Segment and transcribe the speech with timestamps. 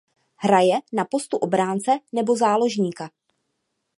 [0.35, 3.09] Hraje na postu obránce nebo záložníka.